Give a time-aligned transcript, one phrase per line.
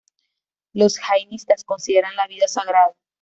[0.73, 2.95] Los jainistas consideran la vida sagrada.